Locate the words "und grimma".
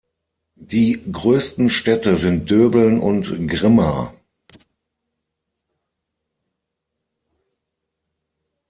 3.01-4.11